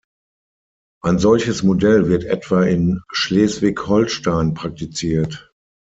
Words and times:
Ein 1.03 1.19
solches 1.19 1.61
Modell 1.61 2.07
wird 2.07 2.23
etwa 2.23 2.63
in 2.63 3.03
Schleswig-Holstein 3.11 4.55
praktiziert. 4.55 5.53